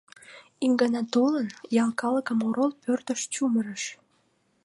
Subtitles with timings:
[0.65, 1.47] Ик гана толын,
[1.83, 3.83] ял калыкым орол пӧртыш чумырыш.